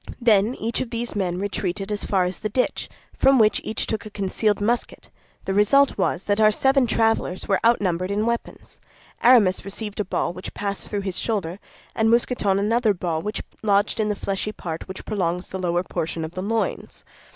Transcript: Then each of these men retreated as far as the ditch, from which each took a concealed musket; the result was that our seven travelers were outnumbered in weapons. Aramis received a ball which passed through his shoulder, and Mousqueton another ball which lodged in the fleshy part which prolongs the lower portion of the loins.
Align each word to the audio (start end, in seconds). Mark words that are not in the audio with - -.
Then 0.19 0.55
each 0.55 0.81
of 0.81 0.89
these 0.89 1.15
men 1.15 1.37
retreated 1.37 1.91
as 1.91 2.05
far 2.05 2.23
as 2.23 2.39
the 2.39 2.49
ditch, 2.49 2.89
from 3.15 3.37
which 3.37 3.61
each 3.63 3.85
took 3.85 4.03
a 4.03 4.09
concealed 4.09 4.59
musket; 4.59 5.09
the 5.45 5.53
result 5.53 5.95
was 5.95 6.23
that 6.23 6.39
our 6.41 6.49
seven 6.49 6.87
travelers 6.87 7.47
were 7.47 7.59
outnumbered 7.63 8.09
in 8.09 8.25
weapons. 8.25 8.79
Aramis 9.21 9.63
received 9.63 9.99
a 9.99 10.03
ball 10.03 10.33
which 10.33 10.55
passed 10.55 10.87
through 10.87 11.01
his 11.01 11.19
shoulder, 11.19 11.59
and 11.95 12.09
Mousqueton 12.09 12.57
another 12.57 12.95
ball 12.95 13.21
which 13.21 13.43
lodged 13.61 13.99
in 13.99 14.09
the 14.09 14.15
fleshy 14.15 14.51
part 14.51 14.87
which 14.87 15.05
prolongs 15.05 15.49
the 15.49 15.59
lower 15.59 15.83
portion 15.83 16.25
of 16.25 16.31
the 16.31 16.41
loins. 16.41 17.05